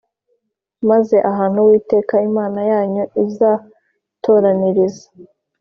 [0.89, 5.07] Maze ahantu uwiteka imana yanyu izatoraniriza